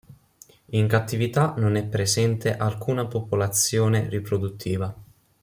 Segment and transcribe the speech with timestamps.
[0.71, 4.95] In cattività non è presente alcuna popolazione riproduttiva.